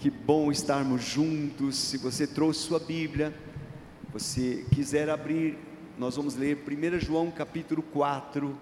[0.00, 1.76] Que bom estarmos juntos.
[1.76, 3.38] Se você trouxe sua Bíblia,
[4.10, 5.58] você quiser abrir,
[5.98, 8.58] nós vamos ler 1 João capítulo 4,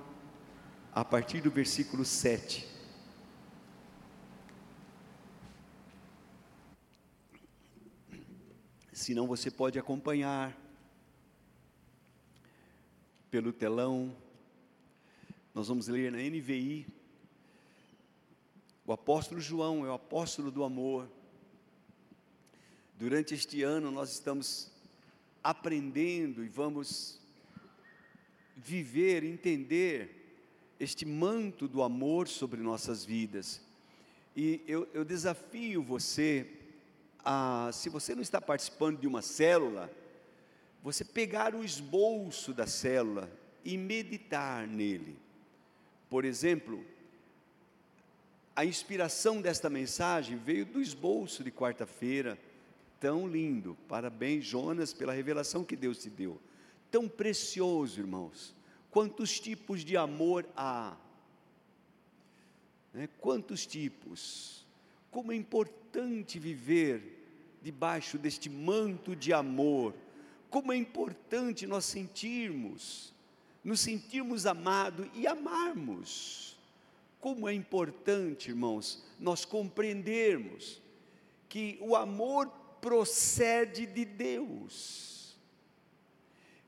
[0.93, 2.67] a partir do versículo 7.
[8.93, 10.59] Se não, você pode acompanhar
[13.31, 14.13] pelo telão.
[15.55, 16.85] Nós vamos ler na NVI.
[18.85, 21.09] O apóstolo João é o apóstolo do amor.
[22.99, 24.73] Durante este ano nós estamos
[25.41, 27.21] aprendendo e vamos
[28.57, 30.35] viver, entender
[30.81, 33.61] este manto do amor sobre nossas vidas.
[34.37, 36.51] E eu, eu desafio você
[37.25, 39.89] a, se você não está participando de uma célula,
[40.83, 43.31] você pegar o esboço da célula
[43.65, 45.17] e meditar nele.
[46.11, 46.85] Por exemplo,
[48.57, 52.37] a inspiração desta mensagem veio do esboço de quarta-feira,
[53.01, 53.77] tão lindo.
[53.89, 56.41] Parabéns, Jonas, pela revelação que Deus te deu.
[56.91, 58.55] Tão precioso, irmãos.
[58.91, 60.97] Quantos tipos de amor há?
[62.93, 63.09] Né?
[63.21, 64.67] Quantos tipos?
[65.11, 67.19] Como é importante viver
[67.63, 69.95] debaixo deste manto de amor.
[70.51, 73.13] Como é importante nós sentirmos,
[73.63, 76.57] nos sentirmos amados e amarmos.
[77.21, 80.81] Como é importante, irmãos, nós compreendermos
[81.49, 82.51] que o amor
[82.81, 85.37] procede de Deus.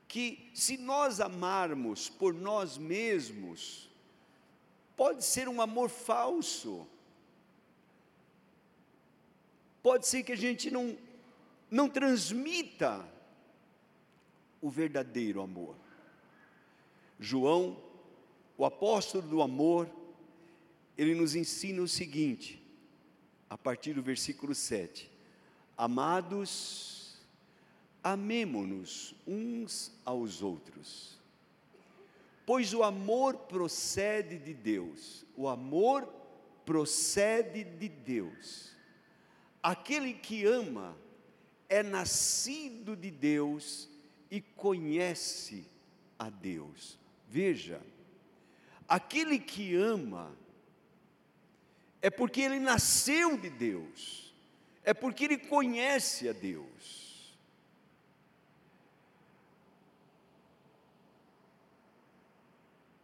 [0.09, 3.89] Que se nós amarmos por nós mesmos,
[4.97, 6.87] pode ser um amor falso
[9.83, 10.97] pode ser que a gente não,
[11.71, 13.07] não transmita
[14.61, 15.75] o verdadeiro amor.
[17.19, 17.83] João,
[18.57, 19.91] o apóstolo do amor,
[20.97, 22.63] ele nos ensina o seguinte,
[23.49, 25.10] a partir do versículo 7:
[25.83, 27.19] Amados,
[28.05, 31.19] amemo-nos uns aos outros,
[32.45, 36.07] pois o amor procede de Deus, o amor
[36.67, 38.77] procede de Deus.
[39.63, 40.95] Aquele que ama
[41.67, 43.89] é nascido de Deus
[44.31, 45.65] e conhece
[46.19, 46.99] a Deus.
[47.27, 47.81] Veja,
[48.87, 50.31] aquele que ama
[52.03, 54.30] é porque ele nasceu de Deus,
[54.91, 57.33] é porque ele conhece a Deus.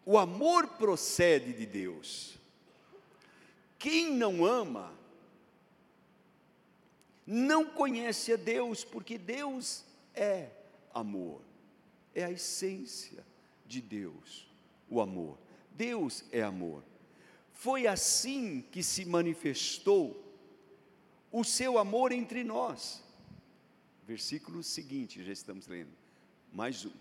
[0.04, 2.36] O amor procede de Deus.
[3.78, 4.92] Quem não ama,
[7.24, 10.48] não conhece a Deus, porque Deus é
[10.92, 11.41] amor,
[12.16, 13.24] é a essência
[13.64, 14.50] de Deus,
[14.91, 15.38] o amor.
[15.70, 16.82] Deus é amor.
[17.53, 20.25] Foi assim que se manifestou
[21.38, 23.04] o seu amor entre nós.
[24.06, 25.92] Versículo seguinte, já estamos lendo.
[26.50, 26.92] Mais um.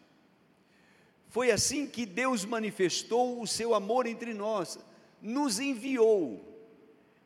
[1.29, 4.77] Foi assim que Deus manifestou o seu amor entre nós,
[5.21, 6.51] nos enviou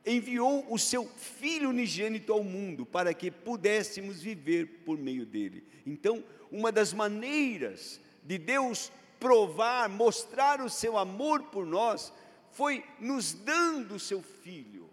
[0.05, 5.63] enviou o seu Filho unigênito ao mundo para que pudéssemos viver por meio dele.
[5.85, 12.13] Então, uma das maneiras de Deus provar, mostrar o seu amor por nós,
[12.51, 14.88] foi nos dando o seu Filho.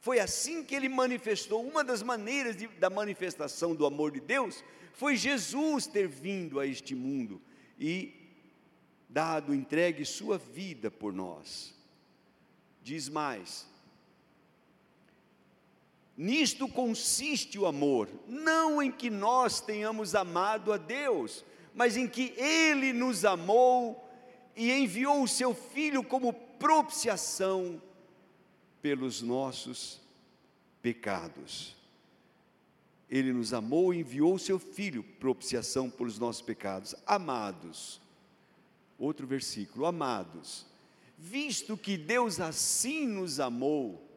[0.00, 1.62] Foi assim que ele manifestou.
[1.62, 6.66] Uma das maneiras de, da manifestação do amor de Deus foi Jesus ter vindo a
[6.66, 7.40] este mundo
[7.78, 8.14] e
[9.08, 11.74] dado, entregue sua vida por nós.
[12.82, 13.66] Diz mais:
[16.16, 21.44] Nisto consiste o amor, não em que nós tenhamos amado a Deus,
[21.74, 24.08] mas em que Ele nos amou
[24.56, 27.82] e enviou o Seu Filho como propiciação
[28.82, 30.00] pelos nossos
[30.82, 31.76] pecados.
[33.08, 36.94] Ele nos amou e enviou o Seu Filho, propiciação pelos nossos pecados.
[37.06, 38.00] Amados,
[38.98, 40.64] outro versículo, amados,
[41.18, 44.08] visto que Deus assim nos amou,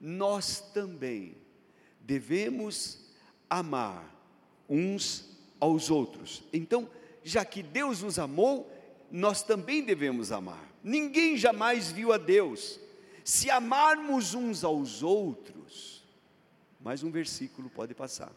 [0.00, 1.36] nós também
[2.00, 2.98] devemos
[3.48, 4.08] amar
[4.68, 5.28] uns
[5.60, 6.42] aos outros.
[6.52, 6.88] Então,
[7.22, 8.70] já que Deus nos amou,
[9.10, 10.72] nós também devemos amar.
[10.82, 12.80] Ninguém jamais viu a Deus.
[13.24, 16.02] Se amarmos uns aos outros,
[16.80, 18.32] mais um versículo pode passar.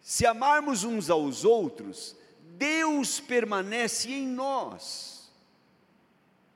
[0.00, 2.16] Se amarmos uns aos outros,
[2.58, 5.32] Deus permanece em nós,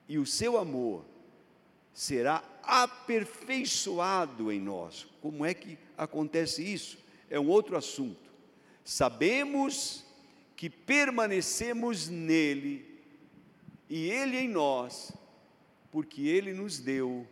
[0.08, 1.04] e o seu amor
[1.92, 5.06] será aperfeiçoado em nós.
[5.20, 6.98] Como é que acontece isso?
[7.30, 8.30] É um outro assunto.
[8.84, 10.04] Sabemos
[10.56, 13.00] que permanecemos nele
[13.88, 15.12] e ele em nós,
[15.90, 17.26] porque ele nos deu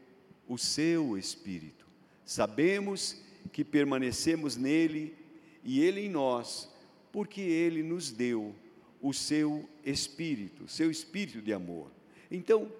[0.49, 1.87] o seu espírito.
[2.25, 3.23] Sabemos
[3.53, 5.17] que permanecemos nele
[5.62, 6.70] e ele em nós,
[7.12, 8.55] porque ele nos deu
[9.00, 11.91] o seu espírito, seu espírito de amor.
[12.31, 12.70] Então,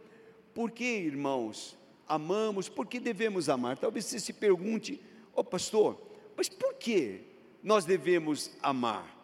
[0.55, 1.77] por que, irmãos,
[2.09, 2.69] amamos?
[2.69, 3.79] Por que devemos amar?
[3.79, 5.01] Talvez você se pergunte,
[5.35, 6.01] ô oh, pastor,
[6.37, 7.21] mas por que
[7.63, 9.15] nós devemos amar?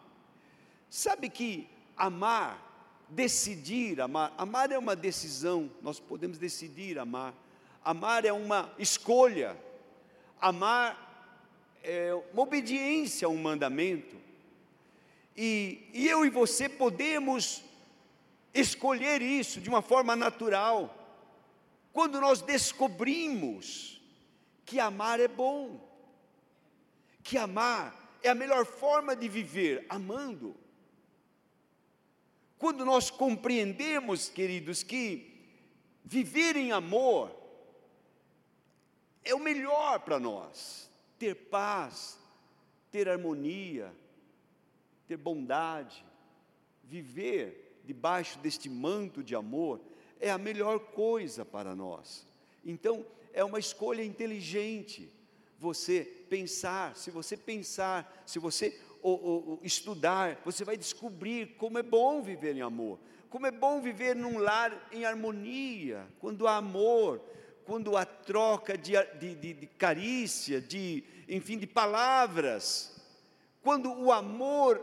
[0.89, 2.72] Sabe que amar,
[3.09, 7.33] decidir amar, amar é uma decisão, nós podemos decidir amar.
[7.83, 9.57] Amar é uma escolha.
[10.39, 10.97] Amar
[11.83, 14.15] é uma obediência a um mandamento.
[15.35, 17.63] E, e eu e você podemos
[18.53, 20.95] escolher isso de uma forma natural.
[21.91, 24.01] Quando nós descobrimos
[24.65, 25.79] que amar é bom,
[27.23, 30.55] que amar é a melhor forma de viver, amando.
[32.63, 35.51] Quando nós compreendemos, queridos, que
[36.01, 37.29] viver em amor
[39.21, 40.89] é o melhor para nós,
[41.19, 42.17] ter paz,
[42.89, 43.93] ter harmonia,
[45.09, 46.05] ter bondade,
[46.85, 49.81] viver debaixo deste manto de amor
[50.17, 52.25] é a melhor coisa para nós.
[52.63, 55.11] Então, é uma escolha inteligente
[55.63, 61.83] você pensar, se você pensar, se você ou, ou, estudar, você vai descobrir como é
[61.83, 62.99] bom viver em amor,
[63.29, 67.21] como é bom viver num lar em harmonia, quando há amor,
[67.63, 72.93] quando há troca de, de, de, de carícia, de, enfim, de palavras,
[73.61, 74.81] quando o amor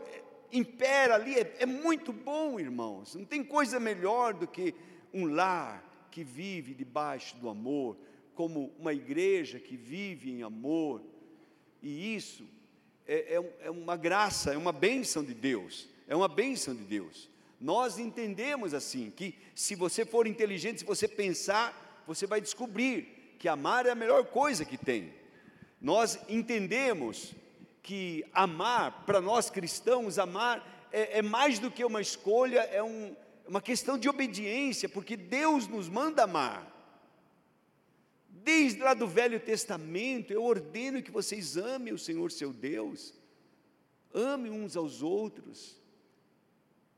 [0.51, 4.73] impera ali, é, é muito bom, irmãos, não tem coisa melhor do que
[5.13, 7.97] um lar que vive debaixo do amor,
[8.35, 11.01] como uma igreja que vive em amor,
[11.81, 12.47] e isso
[13.07, 17.29] é, é, é, uma graça, é uma bênção de Deus, é uma bênção de Deus.
[17.59, 23.47] Nós entendemos assim, que se você for inteligente, se você pensar, você vai descobrir que
[23.47, 25.13] amar é a melhor coisa que tem.
[25.79, 27.33] Nós entendemos
[27.81, 33.15] que amar, para nós cristãos, amar é, é, mais do que uma escolha, é um,
[33.47, 36.80] uma questão de obediência, porque Deus nos manda amar.
[38.43, 43.13] Desde lá do Velho Testamento, eu ordeno que vocês amem o Senhor seu Deus,
[44.11, 45.79] amem uns aos outros.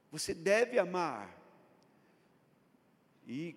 [0.09, 1.37] Você deve amar.
[3.27, 3.55] E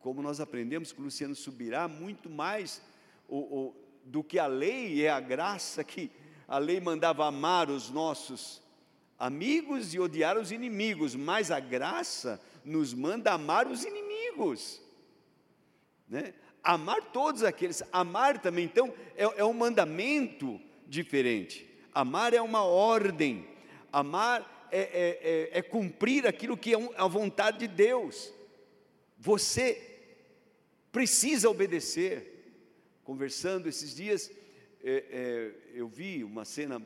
[0.00, 2.82] como nós aprendemos com Luciano Subirá, muito mais
[3.28, 6.10] o, o, do que a lei é a graça que
[6.48, 8.60] a lei mandava amar os nossos
[9.16, 14.82] amigos e odiar os inimigos, mas a graça nos manda amar os inimigos,
[16.08, 16.34] né?
[16.64, 21.68] Amar todos aqueles, amar também, então, é, é um mandamento diferente.
[21.92, 23.46] Amar é uma ordem,
[23.92, 28.32] amar é, é, é, é cumprir aquilo que é a vontade de Deus.
[29.18, 29.94] Você
[30.90, 32.32] precisa obedecer.
[33.04, 34.30] Conversando esses dias,
[34.82, 36.80] é, é, eu vi uma cena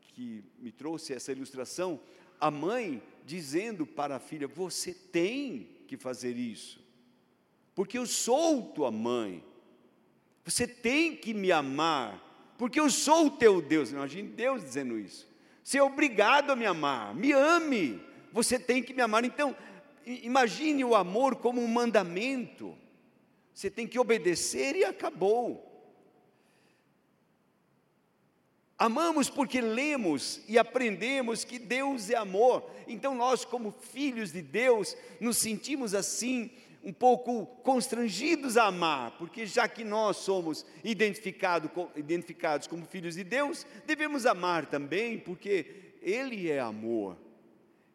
[0.00, 2.00] que me trouxe essa ilustração,
[2.40, 6.80] a mãe dizendo para a filha: Você tem que fazer isso,
[7.80, 9.42] porque eu sou tua mãe,
[10.44, 13.90] você tem que me amar, porque eu sou o teu Deus.
[13.90, 15.26] Imagine Deus dizendo isso.
[15.64, 17.98] Você é obrigado a me amar, me ame,
[18.34, 19.24] você tem que me amar.
[19.24, 19.56] Então,
[20.04, 22.76] imagine o amor como um mandamento,
[23.54, 25.66] você tem que obedecer e acabou.
[28.76, 32.70] Amamos porque lemos e aprendemos que Deus é amor.
[32.86, 36.50] Então nós, como filhos de Deus, nos sentimos assim
[36.82, 43.24] um pouco constrangidos a amar, porque já que nós somos identificado, identificados como filhos de
[43.24, 47.16] Deus, devemos amar também, porque Ele é amor.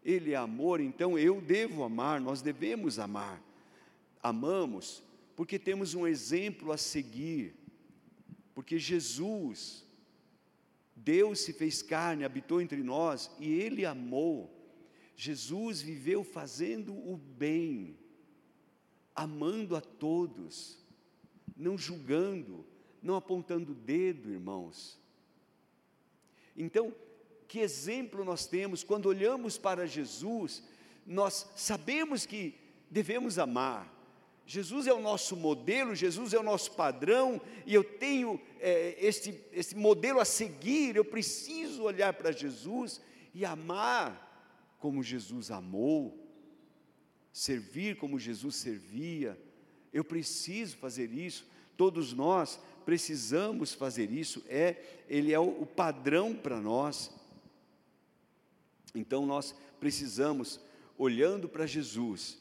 [0.04, 3.42] Ele é amor, então eu devo amar, nós devemos amar.
[4.22, 5.04] Amamos
[5.36, 7.56] porque temos um exemplo a seguir,
[8.54, 9.86] porque Jesus
[10.96, 14.52] Deus se fez carne, habitou entre nós e Ele amou.
[15.16, 17.98] Jesus viveu fazendo o bem,
[19.16, 20.78] amando a todos,
[21.56, 22.66] não julgando,
[23.02, 25.00] não apontando o dedo, irmãos.
[26.58, 26.94] Então,
[27.48, 28.84] que exemplo nós temos?
[28.84, 30.64] Quando olhamos para Jesus,
[31.06, 32.56] nós sabemos que
[32.90, 33.96] devemos amar,
[34.48, 39.40] Jesus é o nosso modelo, Jesus é o nosso padrão, e eu tenho é, este,
[39.52, 43.02] este modelo a seguir, eu preciso olhar para Jesus
[43.34, 46.25] e amar como Jesus amou,
[47.36, 49.38] servir como Jesus servia,
[49.92, 56.34] eu preciso fazer isso, todos nós precisamos fazer isso, é, Ele é o, o padrão
[56.34, 57.14] para nós.
[58.96, 60.62] Então nós precisamos,
[60.98, 62.38] olhando para Jesus,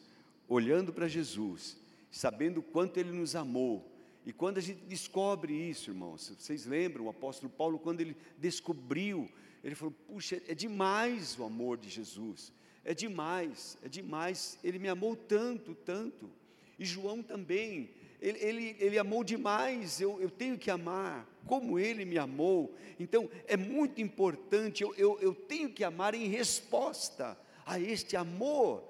[0.48, 1.76] olhando para Jesus,
[2.08, 3.92] sabendo quanto Ele nos amou.
[4.24, 9.28] E quando a gente descobre isso, irmãos, vocês lembram o apóstolo Paulo, quando ele descobriu,
[9.64, 12.52] ele falou: puxa, é demais o amor de Jesus,
[12.84, 16.30] é demais, é demais, ele me amou tanto, tanto.
[16.78, 22.04] E João também, ele, ele, ele amou demais, eu, eu tenho que amar, como ele
[22.04, 22.74] me amou.
[22.98, 28.84] Então, é muito importante, eu, eu, eu tenho que amar em resposta a este amor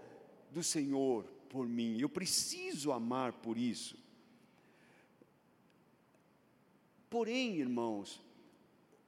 [0.51, 3.97] do Senhor por mim, eu preciso amar por isso.
[7.09, 8.21] Porém, irmãos,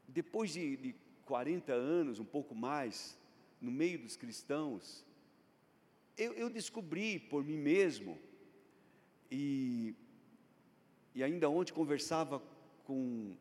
[0.06, 3.18] depois de, de 40 anos, um pouco mais,
[3.60, 5.04] no meio dos cristãos,
[6.16, 8.18] eu, eu descobri por mim mesmo,
[9.30, 9.94] e,
[11.14, 12.42] e ainda ontem conversava
[12.84, 13.34] com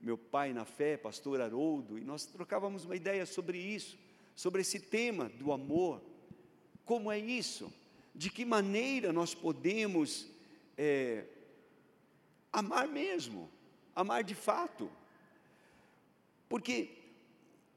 [0.00, 3.98] meu pai na fé, pastor Haroldo, e nós trocávamos uma ideia sobre isso,
[4.34, 6.02] sobre esse tema do amor.
[6.84, 7.72] Como é isso?
[8.14, 10.30] De que maneira nós podemos
[10.76, 11.24] é,
[12.52, 13.50] amar mesmo?
[13.96, 14.90] amar de fato.
[16.50, 16.90] Porque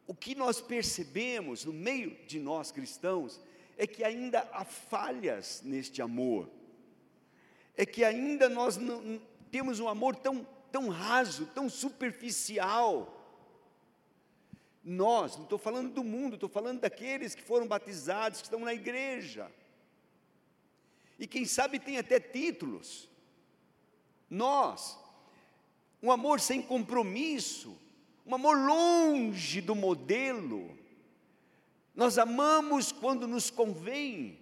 [0.09, 3.39] o que nós percebemos no meio de nós cristãos
[3.77, 6.49] é que ainda há falhas neste amor,
[7.77, 13.23] é que ainda nós não, temos um amor tão, tão raso, tão superficial.
[14.83, 18.73] Nós, não estou falando do mundo, estou falando daqueles que foram batizados, que estão na
[18.73, 19.51] igreja,
[21.19, 23.07] e quem sabe tem até títulos.
[24.27, 24.97] Nós,
[26.01, 27.77] um amor sem compromisso,
[28.29, 30.77] um amor longe do modelo.
[31.95, 34.39] Nós amamos quando nos convém,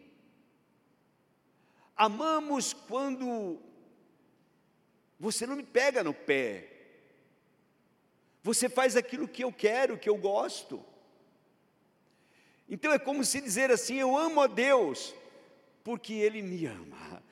[1.96, 3.58] amamos quando
[5.18, 6.70] você não me pega no pé,
[8.44, 10.84] você faz aquilo que eu quero, que eu gosto.
[12.70, 15.16] Então é como se dizer assim: eu amo a Deus,
[15.82, 17.24] porque Ele me ama.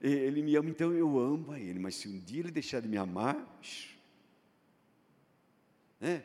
[0.00, 2.86] Ele me ama, então eu amo a Ele, mas se um dia Ele deixar de
[2.86, 3.36] me amar,
[6.04, 6.22] né?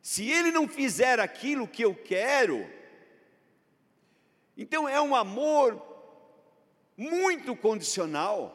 [0.00, 2.64] se Ele não fizer aquilo que eu quero,
[4.56, 5.82] então é um amor
[6.96, 8.52] muito condicional.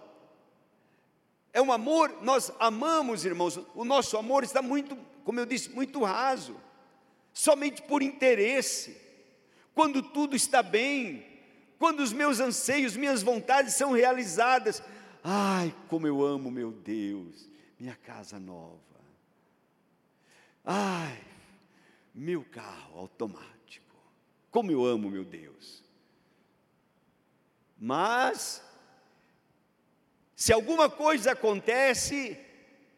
[1.52, 6.02] É um amor, nós amamos, irmãos, o nosso amor está muito, como eu disse, muito
[6.02, 6.56] raso,
[7.34, 8.96] somente por interesse.
[9.76, 11.28] Quando tudo está bem,
[11.78, 14.82] quando os meus anseios, minhas vontades são realizadas.
[15.22, 18.91] Ai, como eu amo, meu Deus, minha casa nova.
[20.64, 21.24] Ai,
[22.14, 23.96] meu carro automático.
[24.50, 25.84] Como eu amo, meu Deus.
[27.78, 28.64] Mas,
[30.36, 32.38] se alguma coisa acontece,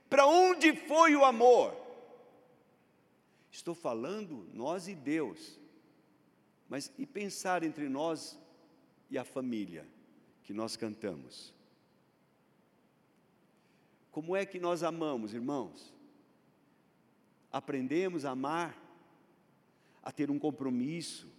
[0.10, 1.76] para onde foi o amor?
[3.50, 5.60] Estou falando nós e Deus.
[6.68, 8.38] Mas e pensar entre nós
[9.10, 9.88] e a família
[10.44, 11.54] que nós cantamos.
[14.12, 15.94] Como é que nós amamos, irmãos?
[17.54, 18.76] Aprendemos a amar,
[20.02, 21.32] a ter um compromisso.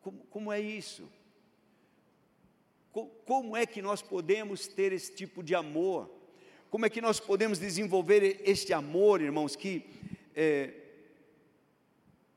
[0.00, 1.06] Como, como é isso?
[3.24, 6.10] Como é que nós podemos ter esse tipo de amor?
[6.70, 9.84] Como é que nós podemos desenvolver este amor, irmãos, que,
[10.34, 10.72] é,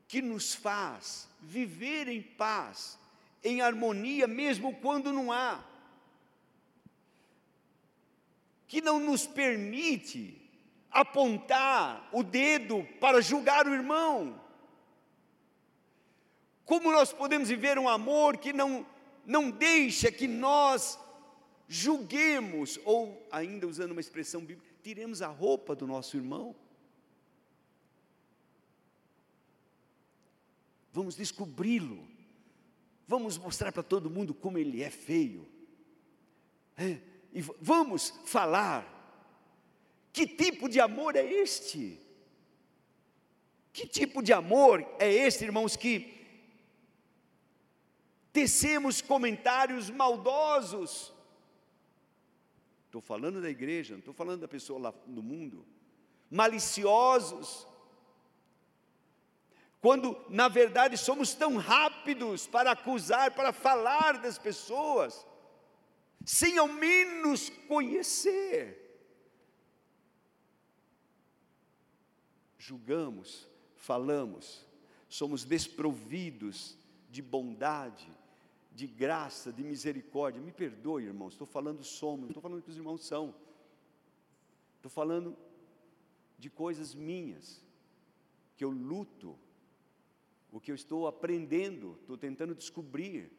[0.08, 3.00] que nos faz viver em paz,
[3.44, 5.63] em harmonia, mesmo quando não há,
[8.67, 10.45] que não nos permite
[10.96, 14.42] apontar o dedo para julgar o irmão.
[16.64, 18.86] Como nós podemos viver um amor que não,
[19.25, 20.98] não deixa que nós
[21.68, 26.56] julguemos, ou ainda usando uma expressão bíblica, tiremos a roupa do nosso irmão?
[30.96, 32.08] vamos descobri-lo,
[33.06, 35.46] vamos mostrar para todo mundo como ele é feio,
[36.78, 37.00] é,
[37.34, 38.95] e vamos falar.
[40.15, 42.00] Que tipo de amor é este?
[43.74, 46.25] Que tipo de amor é este, irmãos, que
[48.31, 51.13] tecemos comentários maldosos?
[52.86, 55.65] Estou falando da igreja, não estou falando da pessoa lá no mundo.
[56.31, 57.67] Maliciosos,
[59.81, 65.27] quando na verdade somos tão rápidos para acusar, para falar das pessoas,
[66.24, 68.85] sem ao menos conhecer.
[72.67, 74.65] Julgamos, falamos,
[75.07, 76.75] somos desprovidos
[77.12, 78.10] de bondade,
[78.74, 80.41] de graça, de misericórdia.
[80.41, 83.36] Me perdoe, irmãos, estou falando somos, não estou falando que os irmãos são.
[84.77, 85.38] Estou falando
[86.39, 87.62] de coisas minhas,
[88.57, 89.38] que eu luto
[90.51, 93.31] o que eu estou aprendendo, estou tentando descobrir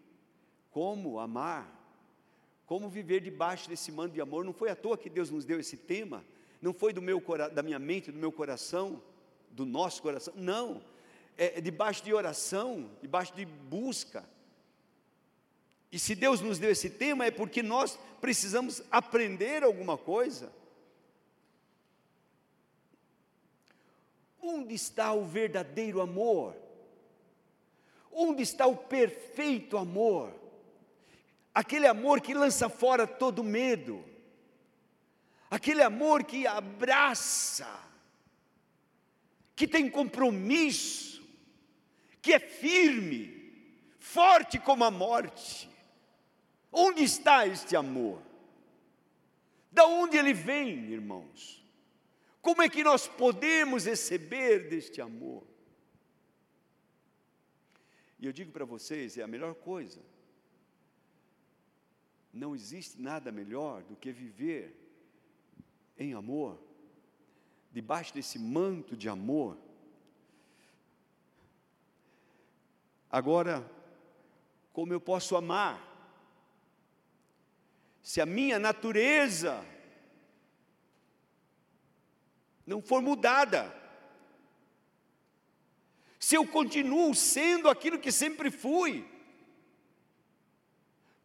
[0.70, 1.66] como amar,
[2.64, 4.44] Como viver debaixo desse mando de amor?
[4.44, 6.24] Não foi à toa que Deus nos deu esse tema,
[6.62, 7.20] não foi do meu
[7.52, 9.02] da minha mente, do meu coração,
[9.56, 10.82] do nosso coração, não.
[11.36, 14.28] É, é debaixo de oração, debaixo de busca.
[15.90, 20.52] E se Deus nos deu esse tema é porque nós precisamos aprender alguma coisa.
[24.40, 26.54] Onde está o verdadeiro amor?
[28.12, 30.32] Onde está o perfeito amor?
[31.54, 34.04] Aquele amor que lança fora todo medo,
[35.50, 37.85] aquele amor que abraça,
[39.56, 41.26] que tem compromisso,
[42.20, 43.34] que é firme,
[43.98, 45.68] forte como a morte.
[46.70, 48.22] Onde está este amor?
[49.72, 51.64] Da onde ele vem, irmãos?
[52.42, 55.46] Como é que nós podemos receber deste amor?
[58.18, 60.00] E eu digo para vocês, é a melhor coisa.
[62.32, 64.76] Não existe nada melhor do que viver
[65.98, 66.62] em amor,
[67.76, 69.54] debaixo desse manto de amor.
[73.10, 73.70] Agora,
[74.72, 75.76] como eu posso amar?
[78.02, 79.62] Se a minha natureza
[82.66, 83.70] não for mudada,
[86.18, 89.06] se eu continuo sendo aquilo que sempre fui,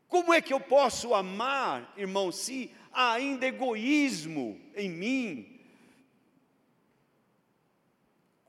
[0.10, 5.61] como é que eu posso amar, irmão, se há ainda egoísmo em mim?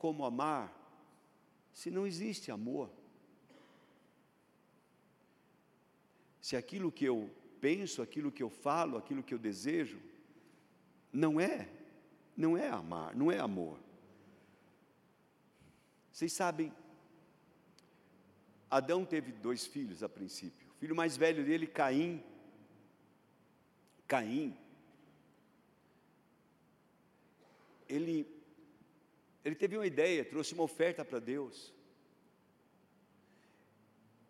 [0.03, 0.67] Como amar
[1.73, 2.91] se não existe amor?
[6.41, 7.31] Se aquilo que eu
[7.61, 10.01] penso, aquilo que eu falo, aquilo que eu desejo,
[11.13, 11.69] não é,
[12.37, 13.79] não é amar, não é amor.
[16.13, 16.73] Vocês sabem,
[18.69, 20.69] Adão teve dois filhos a princípio.
[20.73, 22.25] O filho mais velho dele, Caim.
[24.09, 24.59] Caim.
[27.89, 28.42] Ele,
[29.45, 31.73] ele teve uma ideia, trouxe uma oferta para Deus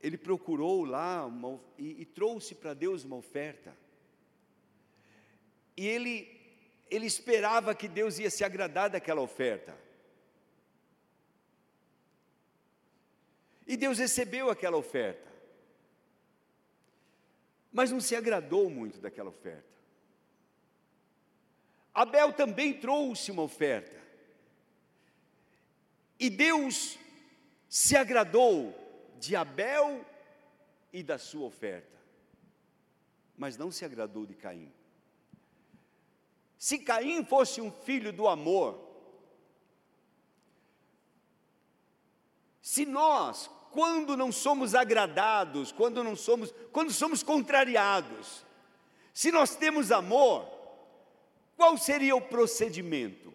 [0.02, 3.74] ele procurou lá uma, e, e trouxe para Deus uma oferta.
[5.76, 6.28] E ele,
[6.90, 9.78] ele esperava que Deus ia se agradar daquela oferta.
[13.64, 15.30] E Deus recebeu aquela oferta.
[17.72, 19.70] Mas não se agradou muito daquela oferta.
[21.94, 24.01] Abel também trouxe uma oferta.
[26.22, 26.96] E Deus
[27.68, 28.72] se agradou
[29.18, 30.06] de Abel
[30.92, 31.98] e da sua oferta,
[33.36, 34.72] mas não se agradou de Caim.
[36.56, 38.80] Se Caim fosse um filho do amor,
[42.60, 48.46] se nós, quando não somos agradados, quando não somos, quando somos contrariados,
[49.12, 50.48] se nós temos amor,
[51.56, 53.31] qual seria o procedimento?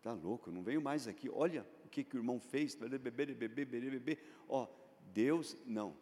[0.00, 1.28] Está louco, não veio mais aqui.
[1.28, 2.74] Olha o que, que o irmão fez.
[2.74, 4.18] Beber, beber, beber, beber.
[4.48, 4.66] Ó,
[5.12, 5.94] Deus, não.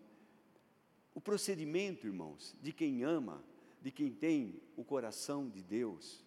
[1.12, 3.44] O procedimento, irmãos, de quem ama,
[3.82, 6.24] de quem tem o coração de Deus,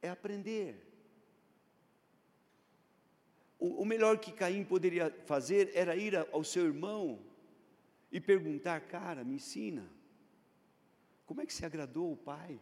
[0.00, 0.86] é aprender.
[3.58, 7.18] O, o melhor que Caim poderia fazer era ir ao seu irmão
[8.12, 9.90] e perguntar: cara, me ensina.
[11.26, 12.60] Como é que se agradou o pai?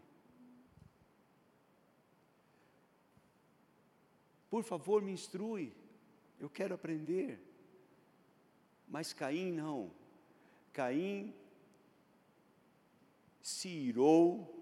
[4.51, 5.73] Por favor, me instrui.
[6.39, 7.41] Eu quero aprender.
[8.89, 9.91] Mas Caim não.
[10.73, 11.35] Caim
[13.41, 14.57] se irou,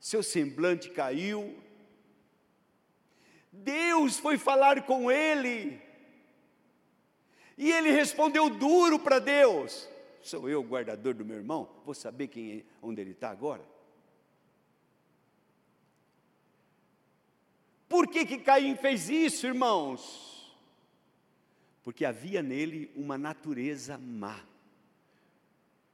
[0.00, 1.56] seu semblante caiu.
[3.50, 5.80] Deus foi falar com ele.
[7.56, 9.88] E ele respondeu duro para Deus:
[10.20, 11.68] Sou eu o guardador do meu irmão?
[11.84, 13.64] Vou saber quem, é, onde ele está agora?
[17.92, 20.50] Por que, que Caim fez isso, irmãos?
[21.82, 24.42] Porque havia nele uma natureza má.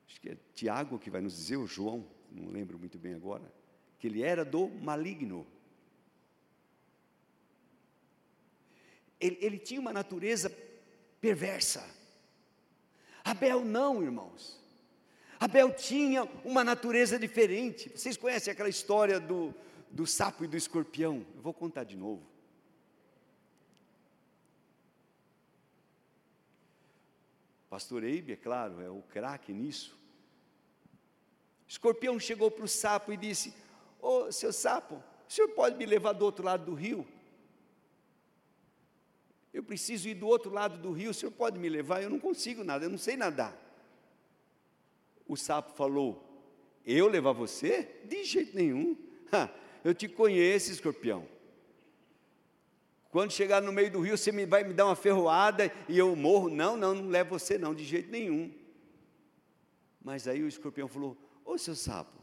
[0.07, 3.53] Acho que é Tiago que vai nos dizer, ou João, não lembro muito bem agora,
[3.99, 5.45] que ele era do maligno.
[9.19, 10.57] Ele, ele tinha uma natureza
[11.21, 11.85] perversa.
[13.25, 14.63] Abel não, irmãos.
[15.41, 17.89] Abel tinha uma natureza diferente.
[17.89, 19.53] Vocês conhecem aquela história do,
[19.91, 21.27] do sapo e do escorpião.
[21.35, 22.27] Eu vou contar de novo.
[27.69, 29.97] Pastor Eibe, é claro, é o craque nisso.
[31.67, 33.55] O escorpião chegou para o sapo e disse:
[34.01, 37.07] Ô oh, seu sapo, o senhor pode me levar do outro lado do rio?
[39.53, 42.03] Eu preciso ir do outro lado do rio, o senhor pode me levar?
[42.03, 43.57] Eu não consigo nada, eu não sei nadar.
[45.27, 46.25] O sapo falou:
[46.87, 48.01] Eu levar você?
[48.05, 48.97] De jeito nenhum.
[49.85, 51.27] eu te conheço, escorpião.
[53.11, 56.15] Quando chegar no meio do rio, você me, vai me dar uma ferroada e eu
[56.15, 56.51] morro.
[56.51, 58.53] Não, não, não levo você não, de jeito nenhum.
[60.03, 62.21] Mas aí o escorpião falou: Ô seu sapo,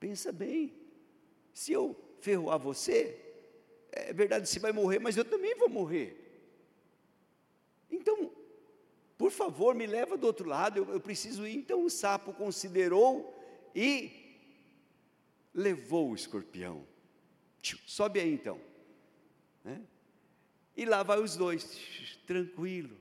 [0.00, 0.72] pensa bem,
[1.52, 3.18] se eu ferroar você,
[3.92, 6.24] é verdade, você vai morrer, mas eu também vou morrer.
[7.90, 8.30] Então,
[9.16, 11.56] por favor, me leva do outro lado, eu, eu preciso ir.
[11.56, 13.34] Então o sapo considerou
[13.74, 14.27] e
[15.54, 16.86] levou o escorpião.
[17.86, 18.60] Sobe aí então.
[19.64, 19.80] Né?
[20.76, 22.96] E lá vai os dois, tranquilo.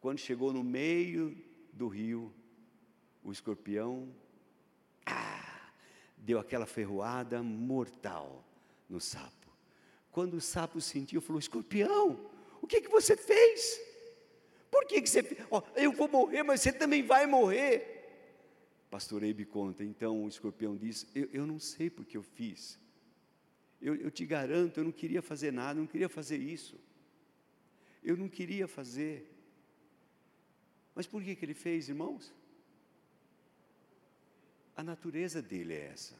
[0.00, 1.36] Quando chegou no meio
[1.72, 2.32] do rio,
[3.22, 4.08] o escorpião
[5.04, 5.70] ah,
[6.16, 8.44] deu aquela ferroada mortal
[8.88, 9.40] no sapo.
[10.10, 13.80] Quando o sapo sentiu, falou: Escorpião, o que, que você fez?
[14.70, 15.24] Por que, que você?
[15.50, 17.99] Oh, eu vou morrer, mas você também vai morrer.
[18.90, 22.78] Pastor Eibe conta, então o escorpião disse: Eu, eu não sei porque eu fiz,
[23.80, 26.78] eu, eu te garanto, eu não queria fazer nada, não queria fazer isso.
[28.02, 29.30] Eu não queria fazer.
[30.94, 32.32] Mas por que, que ele fez, irmãos?
[34.76, 36.18] A natureza dele é essa.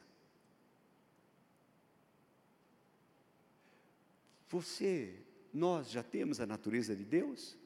[4.49, 5.15] Você,
[5.53, 7.57] nós já temos a natureza de Deus?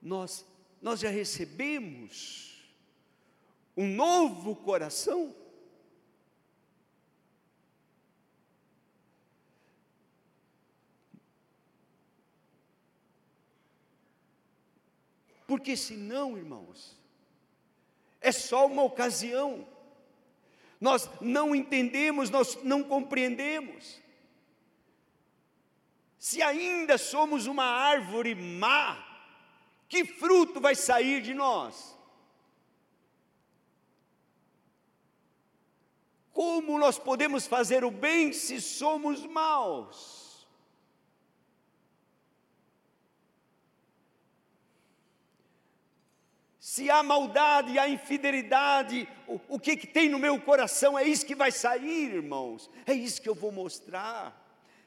[0.00, 0.46] Nós,
[0.84, 2.62] nós já recebemos
[3.74, 5.34] um novo coração?
[15.46, 17.00] Porque senão, irmãos,
[18.20, 19.66] é só uma ocasião.
[20.78, 24.02] Nós não entendemos, nós não compreendemos.
[26.18, 29.13] Se ainda somos uma árvore má,
[29.88, 31.96] que fruto vai sair de nós?
[36.32, 40.24] Como nós podemos fazer o bem se somos maus?
[46.74, 51.24] se há maldade, há infidelidade, o, o que, que tem no meu coração, é isso
[51.24, 54.36] que vai sair, irmãos, é isso que eu vou mostrar,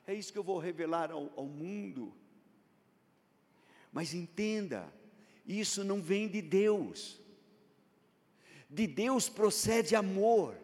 [0.05, 2.13] é isso que eu vou revelar ao, ao mundo.
[3.97, 4.93] Mas entenda,
[5.43, 7.19] isso não vem de Deus,
[8.69, 10.55] de Deus procede amor,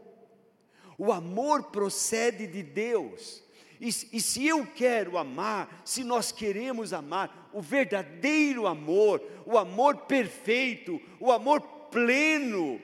[0.99, 3.41] o amor procede de Deus,
[3.81, 10.01] e, e, se eu quero amar, se nós queremos amar, o verdadeiro amor, o amor
[10.01, 12.79] perfeito, o amor pleno,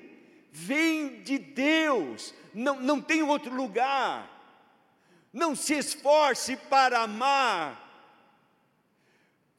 [0.51, 4.27] vem de Deus, não, não tem outro lugar.
[5.31, 7.88] Não se esforce para amar.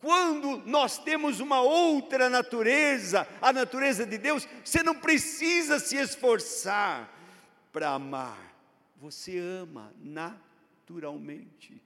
[0.01, 7.15] Quando nós temos uma outra natureza, a natureza de Deus, você não precisa se esforçar
[7.71, 8.55] para amar.
[8.97, 11.81] Você ama naturalmente.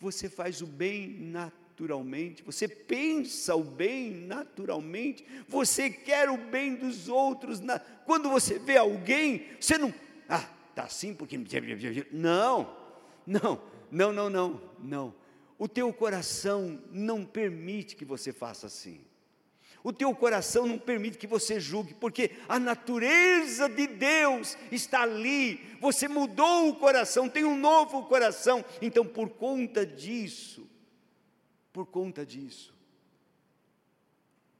[0.00, 7.08] Você faz o bem naturalmente, você pensa o bem naturalmente, você quer o bem dos
[7.08, 7.60] outros.
[8.04, 9.92] Quando você vê alguém, você não,
[10.28, 11.38] ah, tá assim porque.
[12.12, 12.76] Não,
[13.26, 15.14] não, não, não, não, não.
[15.58, 19.04] O teu coração não permite que você faça assim.
[19.82, 25.58] O teu coração não permite que você julgue, porque a natureza de Deus está ali.
[25.80, 28.64] Você mudou o coração, tem um novo coração.
[28.82, 30.68] Então, por conta disso,
[31.72, 32.74] por conta disso,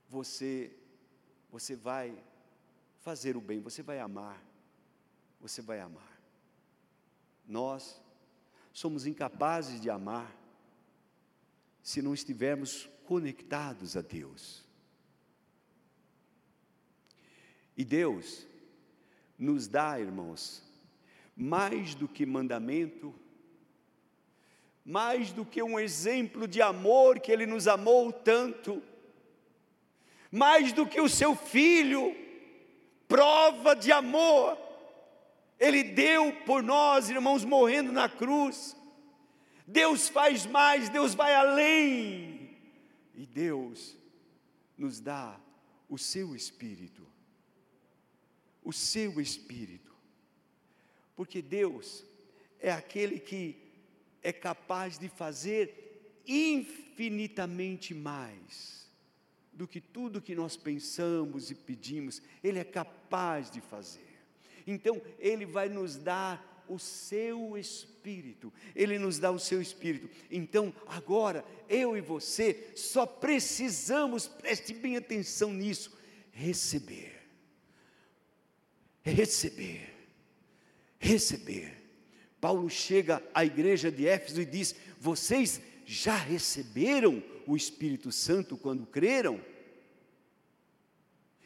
[0.09, 0.73] você
[1.51, 2.17] você vai
[2.99, 4.43] fazer o bem, você vai amar.
[5.41, 6.21] Você vai amar.
[7.47, 8.01] Nós
[8.77, 10.37] somos incapazes de amar
[11.83, 14.63] se não estivermos conectados a Deus.
[17.75, 18.47] E Deus
[19.39, 20.63] nos dá, irmãos,
[21.35, 23.15] mais do que mandamento,
[24.85, 28.83] mais do que um exemplo de amor que Ele nos amou tanto,
[30.31, 32.15] mais do que o seu filho,
[33.09, 34.66] prova de amor,
[35.59, 38.77] Ele deu por nós, irmãos, morrendo na cruz.
[39.67, 42.57] Deus faz mais, Deus vai além,
[43.15, 43.97] e Deus
[44.79, 45.41] nos dá
[45.89, 47.07] o seu Espírito
[48.67, 49.95] o seu espírito.
[51.15, 52.05] Porque Deus
[52.59, 53.57] é aquele que
[54.21, 58.91] é capaz de fazer infinitamente mais
[59.53, 64.06] do que tudo que nós pensamos e pedimos, Ele é capaz de fazer.
[64.67, 68.53] Então, Ele vai nos dar o seu espírito.
[68.75, 70.09] Ele nos dá o seu espírito.
[70.31, 75.97] Então, agora, eu e você só precisamos, preste bem atenção nisso,
[76.33, 77.15] receber.
[79.03, 79.95] Receber.
[80.99, 81.77] Receber.
[82.41, 88.87] Paulo chega à igreja de Éfeso e diz: Vocês já receberam o Espírito Santo quando
[88.87, 89.41] creram?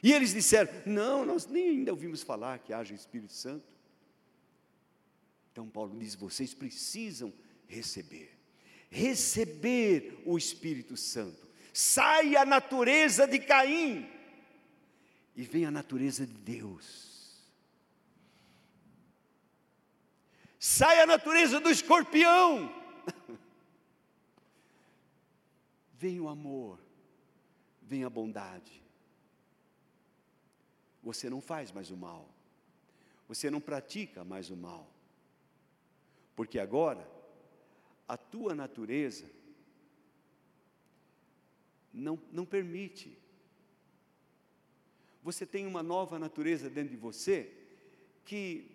[0.03, 3.65] E eles disseram: Não, nós nem ainda ouvimos falar que haja Espírito Santo.
[5.53, 7.33] Então Paulo diz: Vocês precisam
[7.67, 8.39] receber,
[8.91, 11.49] receber o Espírito Santo.
[11.73, 14.09] Sai a natureza de Caim
[15.37, 17.11] e vem a natureza de Deus.
[20.59, 22.75] Sai a natureza do escorpião.
[25.95, 26.79] vem o amor,
[27.83, 28.81] vem a bondade
[31.03, 32.29] você não faz mais o mal.
[33.29, 34.91] Você não pratica mais o mal.
[36.35, 37.09] Porque agora,
[38.09, 39.31] a tua natureza
[41.93, 43.17] não, não permite.
[45.23, 47.53] Você tem uma nova natureza dentro de você
[48.25, 48.71] que,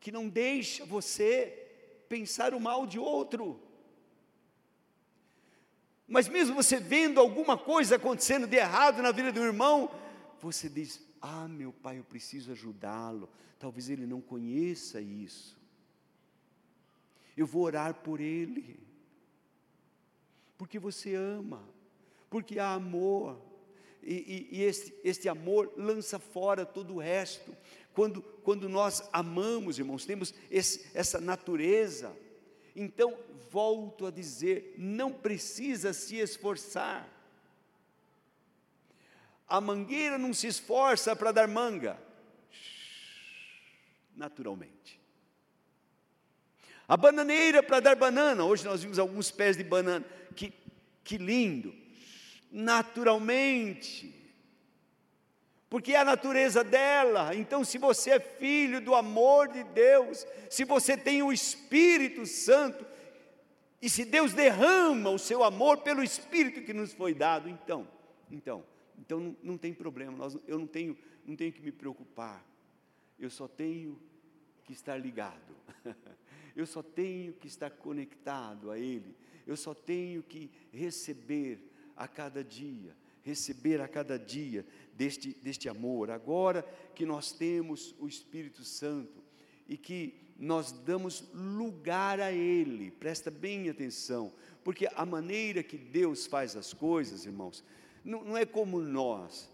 [0.00, 1.60] que não deixa você
[2.08, 3.60] pensar o mal de outro.
[6.06, 9.90] Mas mesmo você vendo alguma coisa acontecendo de errado na vida do irmão,
[10.44, 13.28] você diz: Ah, meu pai, eu preciso ajudá-lo.
[13.58, 15.56] Talvez ele não conheça isso.
[17.36, 18.78] Eu vou orar por ele.
[20.58, 21.66] Porque você ama,
[22.28, 23.40] porque há amor.
[24.02, 27.56] E, e, e este, este amor lança fora todo o resto.
[27.94, 32.14] Quando, quando nós amamos, irmãos, temos esse, essa natureza.
[32.76, 33.16] Então,
[33.50, 37.13] volto a dizer: não precisa se esforçar.
[39.46, 41.98] A mangueira não se esforça para dar manga,
[44.16, 45.00] naturalmente.
[46.86, 50.04] A bananeira para dar banana, hoje nós vimos alguns pés de banana,
[50.36, 50.52] que,
[51.02, 51.74] que lindo,
[52.50, 54.14] naturalmente,
[55.68, 57.34] porque é a natureza dela.
[57.34, 62.86] Então, se você é filho do amor de Deus, se você tem o Espírito Santo,
[63.80, 67.88] e se Deus derrama o seu amor pelo Espírito que nos foi dado, então,
[68.30, 68.64] então,
[68.98, 72.44] então não, não tem problema, nós, eu não tenho, não tenho que me preocupar,
[73.18, 74.00] eu só tenho
[74.64, 75.54] que estar ligado,
[76.56, 79.14] eu só tenho que estar conectado a Ele,
[79.46, 81.60] eu só tenho que receber
[81.96, 86.10] a cada dia, receber a cada dia deste, deste amor.
[86.10, 86.62] Agora
[86.94, 89.22] que nós temos o Espírito Santo
[89.68, 96.26] e que nós damos lugar a Ele, presta bem atenção, porque a maneira que Deus
[96.26, 97.62] faz as coisas, irmãos,
[98.04, 99.50] não, não é como nós.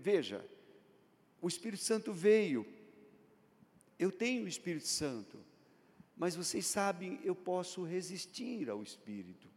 [0.00, 0.44] Veja,
[1.40, 2.66] o Espírito Santo veio,
[3.98, 5.38] eu tenho o Espírito Santo,
[6.16, 9.48] mas vocês sabem, eu posso resistir ao Espírito.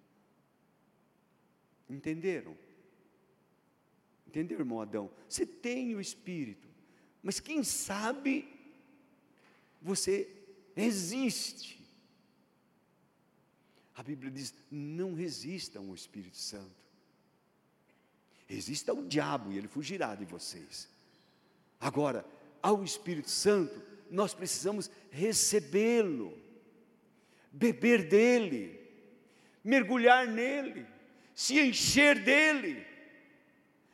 [1.89, 2.55] Entenderam?
[4.27, 5.09] Entendeu, irmão Adão?
[5.27, 6.67] Você tem o Espírito,
[7.23, 8.47] mas quem sabe
[9.81, 10.35] você
[10.75, 11.79] resiste.
[13.95, 16.88] A Bíblia diz: não resistam ao Espírito Santo.
[18.49, 20.89] Resista ao diabo e ele fugirá de vocês.
[21.79, 22.25] Agora,
[22.63, 26.35] ao Espírito Santo, nós precisamos recebê-lo,
[27.51, 28.79] beber dele,
[29.63, 30.85] mergulhar nele,
[31.35, 32.83] se encher dele.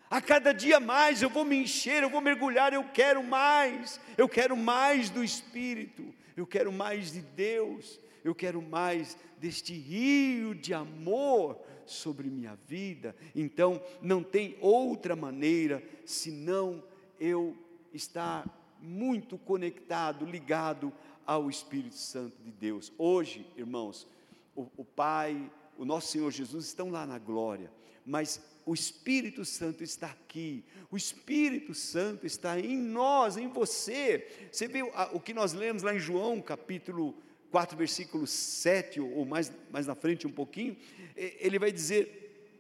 [0.10, 4.30] A cada dia mais eu vou me encher, eu vou mergulhar, eu quero mais, eu
[4.30, 10.74] quero mais do Espírito, eu quero mais de Deus, eu quero mais deste rio de
[10.74, 13.15] amor sobre minha vida.
[13.36, 16.84] Então, não tem outra maneira senão
[17.19, 17.56] eu
[17.93, 18.45] estar
[18.80, 20.91] muito conectado, ligado
[21.26, 22.93] ao Espírito Santo de Deus.
[22.98, 24.08] Hoje, irmãos,
[24.56, 27.71] o, o Pai, o nosso Senhor Jesus estão lá na glória,
[28.06, 34.48] mas o Espírito Santo está aqui, o Espírito Santo está em nós, em você.
[34.52, 37.15] Você viu o que nós lemos lá em João, capítulo
[37.56, 40.76] 4, versículo 7, ou mais, mais na frente um pouquinho,
[41.15, 42.52] ele vai dizer,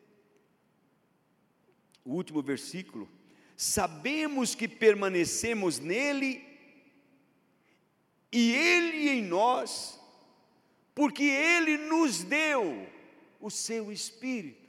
[2.05, 3.09] o último versículo,
[3.57, 6.41] sabemos que permanecemos nele
[8.31, 9.99] e ele em nós,
[10.93, 12.87] porque ele nos deu
[13.41, 14.65] o seu espírito.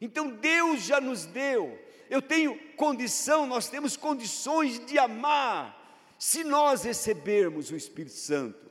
[0.00, 1.78] Então Deus já nos deu.
[2.10, 8.67] Eu tenho condição, nós temos condições de amar, se nós recebermos o Espírito Santo.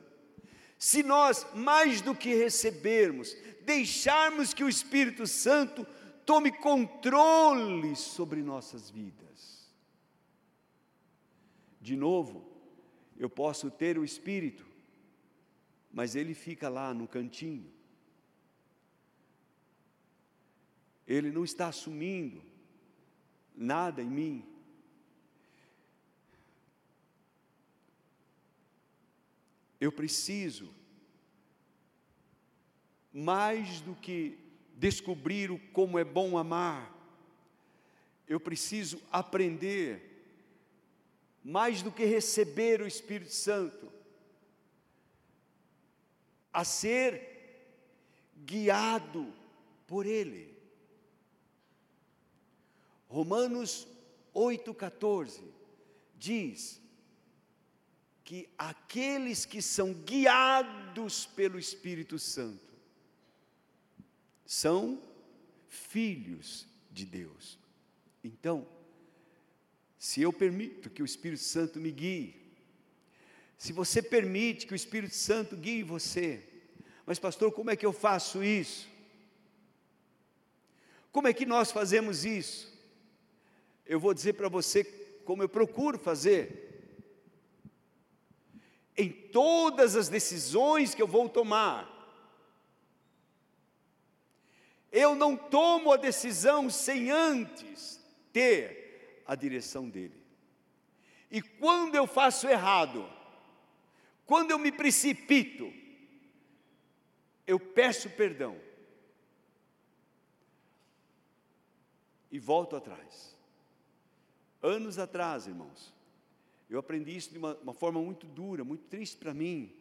[0.78, 3.36] Se nós, mais do que recebermos,
[3.66, 5.86] deixarmos que o Espírito Santo
[6.26, 9.72] tome controle sobre nossas vidas.
[11.82, 12.46] De novo,
[13.20, 14.63] Eu posso ter o Espírito,
[15.92, 17.66] mas ele fica lá no cantinho.
[21.08, 22.44] Ele não está assumindo
[23.56, 24.46] nada em mim.
[29.80, 30.74] Eu preciso,
[33.13, 34.38] mais do que
[34.76, 36.96] descobrir o como é bom amar,
[38.28, 40.04] eu preciso aprender,
[41.44, 43.92] mais do que receber o Espírito Santo,
[46.52, 47.38] a ser
[48.46, 49.34] guiado
[49.86, 50.58] por Ele.
[53.08, 53.88] Romanos
[54.36, 55.42] 8,14
[56.16, 56.82] diz
[58.28, 62.76] que aqueles que são guiados pelo Espírito Santo
[64.46, 65.02] são
[65.70, 67.58] filhos de Deus.
[68.22, 68.68] Então,
[69.98, 72.36] se eu permito que o Espírito Santo me guie,
[73.58, 76.44] se você permite que o Espírito Santo guie você,
[77.06, 78.90] mas pastor, como é que eu faço isso?
[81.13, 82.78] Como é que nós fazemos isso?
[83.86, 84.84] Eu vou dizer para você
[85.24, 86.66] como eu procuro fazer.
[88.98, 91.88] Em todas as decisões que eu vou tomar,
[94.92, 100.20] eu não tomo a decisão sem antes ter a direção dele.
[101.30, 103.08] E quando eu faço errado,
[104.26, 105.72] quando eu me precipito,
[107.46, 108.60] eu peço perdão
[112.32, 113.38] e volto atrás.
[114.62, 115.94] Anos atrás, irmãos,
[116.69, 119.73] eu aprendi isso de uma, uma forma muito dura, muito triste para mim.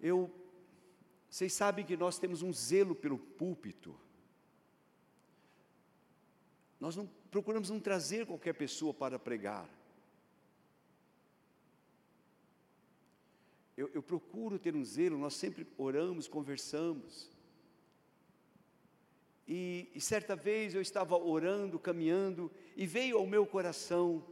[0.00, 0.30] Eu,
[1.30, 3.98] vocês sabem que nós temos um zelo pelo púlpito.
[6.78, 9.68] Nós não procuramos não trazer qualquer pessoa para pregar.
[13.76, 17.30] Eu, eu procuro ter um zelo, nós sempre oramos, conversamos.
[19.48, 24.22] E, e certa vez eu estava orando, caminhando, e veio ao meu coração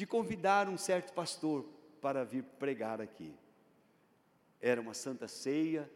[0.00, 1.62] de convidar um certo pastor
[2.00, 3.34] para vir pregar aqui.
[4.58, 5.90] Era uma santa ceia.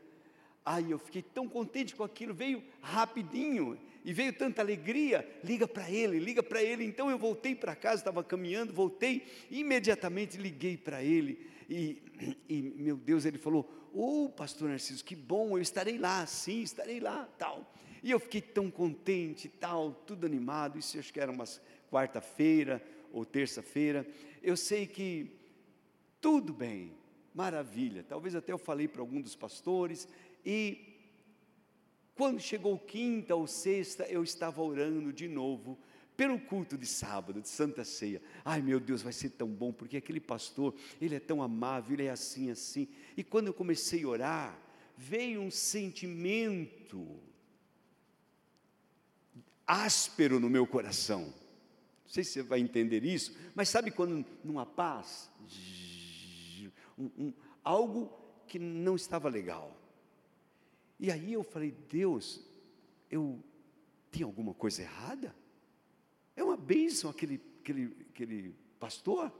[0.63, 5.27] Ai, eu fiquei tão contente com aquilo, veio rapidinho e veio tanta alegria.
[5.43, 6.85] Liga para ele, liga para ele.
[6.85, 11.51] Então eu voltei para casa, estava caminhando, voltei, imediatamente liguei para ele.
[11.67, 12.03] E,
[12.47, 16.61] e, meu Deus, ele falou: Ô oh, pastor Narciso, que bom, eu estarei lá, sim,
[16.61, 17.73] estarei lá, tal.
[18.03, 20.79] E eu fiquei tão contente, tal, tudo animado.
[20.79, 21.47] Isso acho que era uma
[21.91, 24.07] quarta-feira ou terça-feira.
[24.43, 25.31] Eu sei que
[26.21, 26.93] tudo bem,
[27.33, 28.05] maravilha.
[28.07, 30.09] Talvez até eu falei para algum dos pastores.
[30.45, 30.79] E
[32.15, 35.79] quando chegou quinta ou sexta, eu estava orando de novo
[36.17, 38.23] pelo culto de sábado, de Santa Ceia.
[38.45, 42.05] Ai meu Deus, vai ser tão bom, porque aquele pastor, ele é tão amável, ele
[42.05, 42.89] é assim, assim.
[43.17, 44.59] E quando eu comecei a orar,
[44.97, 47.21] veio um sentimento
[49.67, 51.33] áspero no meu coração.
[52.05, 55.31] Não sei se você vai entender isso, mas sabe quando numa paz,
[56.99, 58.13] um, um, algo
[58.47, 59.77] que não estava legal.
[61.01, 62.41] E aí eu falei, Deus,
[63.11, 63.43] eu
[64.11, 65.35] tenho alguma coisa errada?
[66.37, 69.33] É uma bênção aquele, aquele, aquele pastor.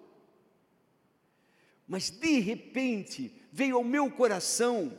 [1.87, 4.99] Mas de repente veio ao meu coração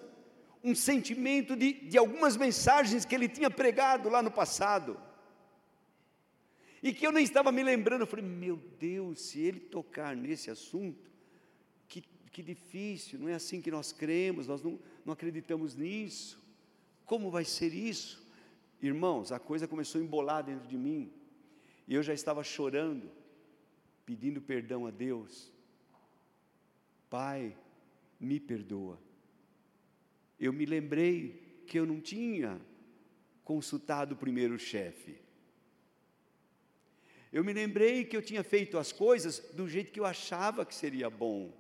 [0.63, 4.99] um sentimento de, de algumas mensagens que ele tinha pregado lá no passado
[6.85, 8.01] e que eu nem estava me lembrando.
[8.01, 11.09] Eu falei, meu Deus, se ele tocar nesse assunto,
[11.87, 16.39] que, que difícil, não é assim que nós cremos, nós não, não acreditamos nisso.
[17.03, 18.23] Como vai ser isso?
[18.79, 21.11] Irmãos, a coisa começou a embolar dentro de mim,
[21.87, 23.09] e eu já estava chorando,
[24.05, 25.51] pedindo perdão a Deus.
[27.09, 27.57] Pai,
[28.19, 29.01] me perdoa.
[30.39, 32.61] Eu me lembrei que eu não tinha
[33.43, 35.24] consultado o primeiro chefe.
[37.35, 40.73] Eu me lembrei que eu tinha feito as coisas do jeito que eu achava que
[40.73, 41.51] seria bom.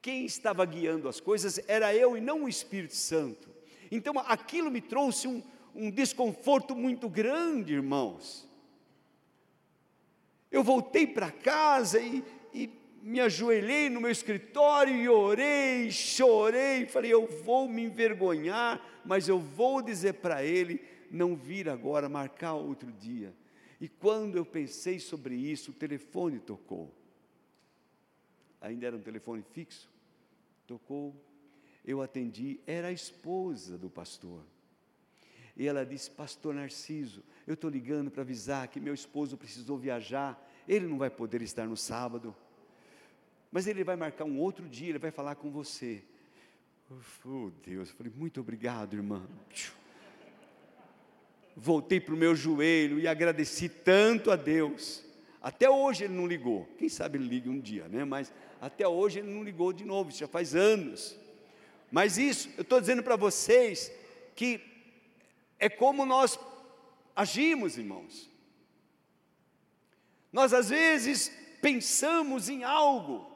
[0.00, 3.50] Quem estava guiando as coisas era eu e não o Espírito Santo.
[3.90, 5.42] Então aquilo me trouxe um,
[5.74, 8.48] um desconforto muito grande, irmãos.
[10.48, 12.22] Eu voltei para casa e,
[12.54, 12.70] e
[13.02, 19.40] me ajoelhei no meu escritório e orei, chorei, falei: eu vou me envergonhar, mas eu
[19.40, 23.34] vou dizer para ele não vir agora, marcar outro dia.
[23.80, 26.92] E quando eu pensei sobre isso, o telefone tocou.
[28.60, 29.88] Ainda era um telefone fixo.
[30.66, 31.14] Tocou,
[31.84, 34.42] eu atendi, era a esposa do pastor.
[35.56, 40.40] E ela disse: Pastor Narciso, eu estou ligando para avisar que meu esposo precisou viajar,
[40.66, 42.34] ele não vai poder estar no sábado.
[43.50, 46.04] Mas ele vai marcar um outro dia, ele vai falar com você.
[47.24, 49.26] Oh Deus, eu falei, muito obrigado, irmã.
[51.60, 55.04] Voltei para o meu joelho e agradeci tanto a Deus.
[55.42, 56.68] Até hoje ele não ligou.
[56.78, 58.04] Quem sabe ele ligue um dia, né?
[58.04, 61.18] Mas até hoje ele não ligou de novo, isso já faz anos.
[61.90, 63.90] Mas isso, eu estou dizendo para vocês
[64.36, 64.60] que
[65.58, 66.38] é como nós
[67.16, 68.30] agimos, irmãos.
[70.32, 73.28] Nós às vezes pensamos em algo.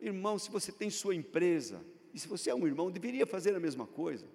[0.00, 1.84] Irmão, se você tem sua empresa,
[2.14, 4.26] e se você é um irmão, deveria fazer a mesma coisa.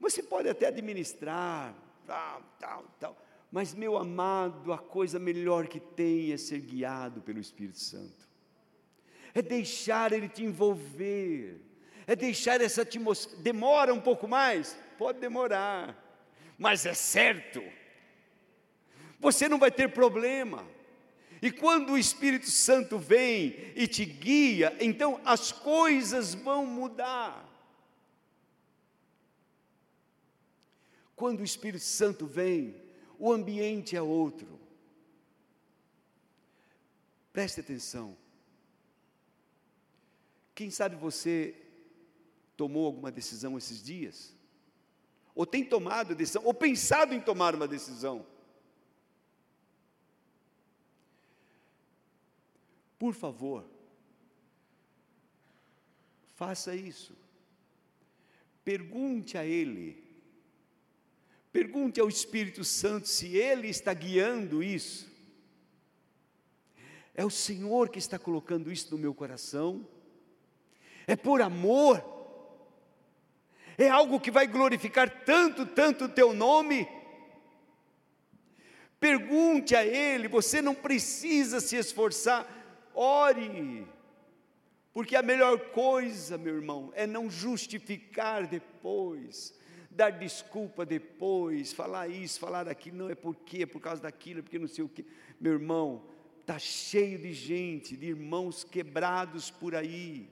[0.00, 1.74] Você pode até administrar,
[2.06, 3.16] tal, tal, tal.
[3.50, 8.28] Mas, meu amado, a coisa melhor que tem é ser guiado pelo Espírito Santo,
[9.32, 11.60] é deixar Ele te envolver,
[12.06, 13.40] é deixar essa atmosfera.
[13.42, 14.76] Demora um pouco mais?
[14.98, 15.96] Pode demorar,
[16.58, 17.62] mas é certo,
[19.20, 20.66] você não vai ter problema.
[21.40, 27.53] E quando o Espírito Santo vem e te guia, então as coisas vão mudar.
[31.24, 32.76] Quando o Espírito Santo vem,
[33.18, 34.60] o ambiente é outro.
[37.32, 38.14] Preste atenção.
[40.54, 41.56] Quem sabe você
[42.58, 44.36] tomou alguma decisão esses dias?
[45.34, 48.26] Ou tem tomado decisão, ou pensado em tomar uma decisão?
[52.98, 53.64] Por favor,
[56.34, 57.16] faça isso.
[58.62, 60.03] Pergunte a Ele
[61.54, 65.08] Pergunte ao Espírito Santo se ele está guiando isso.
[67.14, 69.86] É o Senhor que está colocando isso no meu coração.
[71.06, 72.02] É por amor.
[73.78, 76.88] É algo que vai glorificar tanto, tanto o teu nome.
[78.98, 82.48] Pergunte a Ele, você não precisa se esforçar,
[82.92, 83.86] ore,
[84.92, 89.54] porque a melhor coisa, meu irmão, é não justificar depois,
[89.94, 94.42] dar desculpa depois, falar isso, falar aquilo, não é porque, é por causa daquilo, é
[94.42, 95.06] porque não sei o que.
[95.40, 96.04] Meu irmão,
[96.40, 100.28] está cheio de gente, de irmãos quebrados por aí.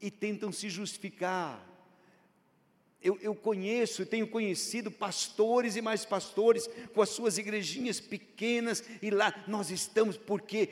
[0.00, 1.70] E tentam se justificar.
[3.02, 9.10] Eu, eu conheço, tenho conhecido pastores e mais pastores com as suas igrejinhas pequenas, e
[9.10, 10.70] lá nós estamos porque.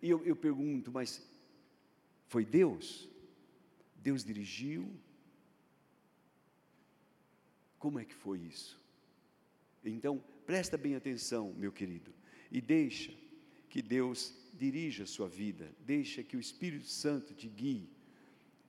[0.00, 1.26] E eu, eu pergunto, mas
[2.28, 3.08] foi Deus?
[3.96, 4.88] Deus dirigiu?
[7.78, 8.78] Como é que foi isso?
[9.84, 12.12] Então, presta bem atenção, meu querido,
[12.50, 13.12] e deixa
[13.70, 17.88] que Deus dirija a sua vida, deixa que o Espírito Santo te guie,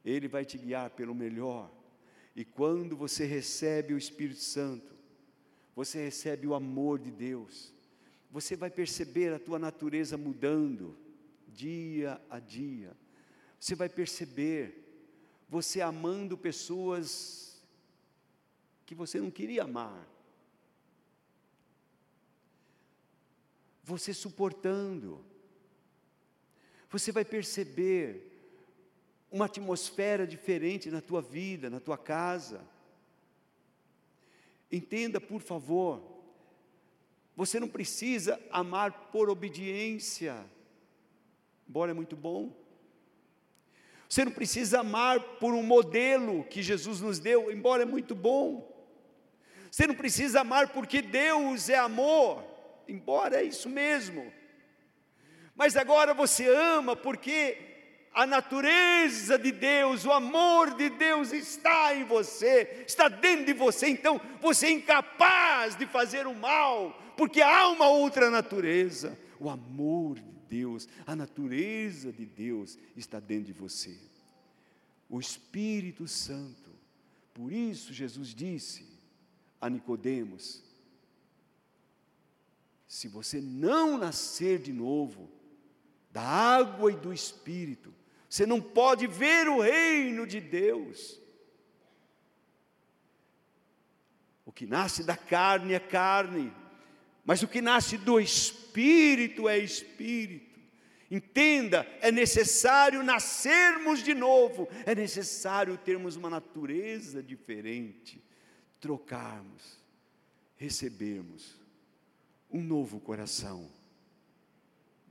[0.06, 1.70] ele vai te guiar pelo melhor.
[2.36, 4.96] E quando você recebe o Espírito Santo,
[5.76, 7.74] você recebe o amor de Deus,
[8.32, 10.96] você vai perceber a tua natureza mudando
[11.48, 12.96] dia a dia
[13.60, 14.86] você vai perceber
[15.50, 17.60] você amando pessoas
[18.86, 20.08] que você não queria amar.
[23.84, 25.26] Você suportando.
[26.90, 28.30] Você vai perceber
[29.32, 32.66] uma atmosfera diferente na tua vida, na tua casa.
[34.72, 36.02] Entenda, por favor,
[37.36, 40.46] você não precisa amar por obediência,
[41.68, 42.69] embora é muito bom.
[44.10, 48.68] Você não precisa amar por um modelo que Jesus nos deu, embora é muito bom.
[49.70, 52.44] Você não precisa amar porque Deus é amor,
[52.88, 54.34] embora é isso mesmo.
[55.56, 57.56] Mas agora você ama porque
[58.12, 63.90] a natureza de Deus, o amor de Deus está em você, está dentro de você,
[63.90, 70.16] então você é incapaz de fazer o mal, porque há uma outra natureza, o amor
[70.16, 73.98] de Deus, a natureza de Deus está dentro de você.
[75.08, 76.70] O Espírito Santo.
[77.34, 78.86] Por isso Jesus disse
[79.62, 80.64] a Nicodemos:
[82.88, 85.30] se você não nascer de novo
[86.12, 87.94] da água e do Espírito,
[88.28, 91.20] você não pode ver o reino de Deus.
[94.46, 96.52] O que nasce da carne é carne,
[97.30, 100.60] mas o que nasce do Espírito é Espírito.
[101.12, 108.20] Entenda, é necessário nascermos de novo, é necessário termos uma natureza diferente,
[108.82, 109.78] trocarmos,
[110.58, 111.56] recebermos
[112.50, 113.72] um novo coração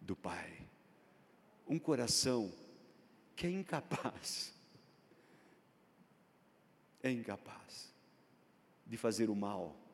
[0.02, 0.58] do Pai,
[1.68, 2.52] um coração
[3.36, 4.52] que é incapaz,
[7.00, 7.94] é incapaz
[8.84, 9.87] de fazer o mal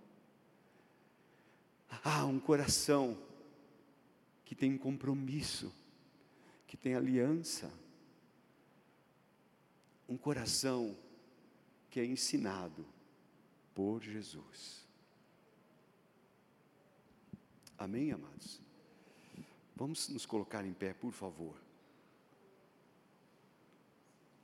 [2.03, 3.16] Ah, um coração
[4.45, 5.72] que tem compromisso,
[6.66, 7.72] que tem aliança.
[10.09, 10.97] Um coração
[11.90, 12.86] que é ensinado
[13.74, 14.84] por Jesus.
[17.78, 18.61] Amém, amados?
[19.76, 21.63] Vamos nos colocar em pé, por favor.